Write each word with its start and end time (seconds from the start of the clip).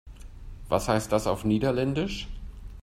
Was 0.67 0.87
heißt 0.89 1.11
das 1.11 1.27
auf 1.27 1.45
Niederländisch? 1.45 2.27